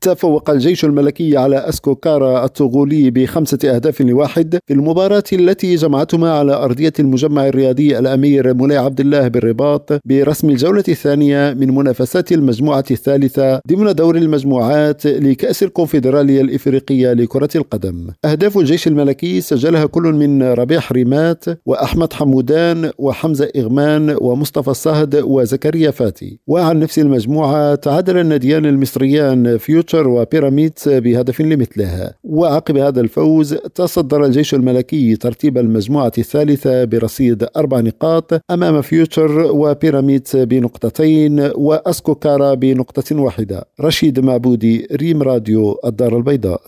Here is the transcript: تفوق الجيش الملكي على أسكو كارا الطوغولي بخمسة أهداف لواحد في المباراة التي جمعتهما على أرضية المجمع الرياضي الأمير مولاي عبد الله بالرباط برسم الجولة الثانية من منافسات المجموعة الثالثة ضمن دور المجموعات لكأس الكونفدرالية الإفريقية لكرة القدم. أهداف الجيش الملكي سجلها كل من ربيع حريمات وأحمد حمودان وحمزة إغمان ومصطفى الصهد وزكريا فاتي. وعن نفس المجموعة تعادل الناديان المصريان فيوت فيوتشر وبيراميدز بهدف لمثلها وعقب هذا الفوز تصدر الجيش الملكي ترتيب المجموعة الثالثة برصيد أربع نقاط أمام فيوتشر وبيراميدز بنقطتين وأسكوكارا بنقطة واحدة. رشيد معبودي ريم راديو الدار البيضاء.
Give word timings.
تفوق 0.00 0.50
الجيش 0.50 0.84
الملكي 0.84 1.36
على 1.36 1.56
أسكو 1.56 2.15
كارا 2.15 2.44
الطوغولي 2.44 3.10
بخمسة 3.10 3.58
أهداف 3.64 4.00
لواحد 4.00 4.58
في 4.66 4.74
المباراة 4.74 5.22
التي 5.32 5.74
جمعتهما 5.74 6.32
على 6.32 6.52
أرضية 6.52 6.92
المجمع 7.00 7.46
الرياضي 7.46 7.98
الأمير 7.98 8.54
مولاي 8.54 8.78
عبد 8.78 9.00
الله 9.00 9.28
بالرباط 9.28 10.00
برسم 10.04 10.50
الجولة 10.50 10.84
الثانية 10.88 11.52
من 11.54 11.74
منافسات 11.74 12.32
المجموعة 12.32 12.84
الثالثة 12.90 13.60
ضمن 13.68 13.94
دور 13.94 14.16
المجموعات 14.16 15.06
لكأس 15.06 15.62
الكونفدرالية 15.62 16.40
الإفريقية 16.40 17.12
لكرة 17.12 17.50
القدم. 17.56 18.06
أهداف 18.24 18.58
الجيش 18.58 18.86
الملكي 18.86 19.40
سجلها 19.40 19.86
كل 19.86 20.02
من 20.02 20.42
ربيع 20.42 20.92
حريمات 20.92 21.44
وأحمد 21.66 22.12
حمودان 22.12 22.90
وحمزة 22.98 23.50
إغمان 23.56 24.16
ومصطفى 24.20 24.68
الصهد 24.68 25.16
وزكريا 25.24 25.90
فاتي. 25.90 26.38
وعن 26.46 26.78
نفس 26.78 26.98
المجموعة 26.98 27.74
تعادل 27.74 28.18
الناديان 28.18 28.66
المصريان 28.66 29.58
فيوت 29.58 29.87
فيوتشر 29.88 30.08
وبيراميدز 30.08 30.88
بهدف 30.88 31.40
لمثلها 31.40 32.14
وعقب 32.24 32.76
هذا 32.76 33.00
الفوز 33.00 33.54
تصدر 33.54 34.24
الجيش 34.24 34.54
الملكي 34.54 35.16
ترتيب 35.16 35.58
المجموعة 35.58 36.12
الثالثة 36.18 36.84
برصيد 36.84 37.46
أربع 37.56 37.80
نقاط 37.80 38.40
أمام 38.50 38.82
فيوتشر 38.82 39.50
وبيراميدز 39.52 40.36
بنقطتين 40.36 41.50
وأسكوكارا 41.54 42.54
بنقطة 42.54 43.20
واحدة. 43.20 43.64
رشيد 43.80 44.20
معبودي 44.20 44.88
ريم 44.92 45.22
راديو 45.22 45.80
الدار 45.84 46.16
البيضاء. 46.16 46.60